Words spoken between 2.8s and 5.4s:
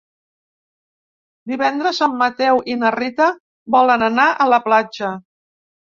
na Rita volen anar a la platja.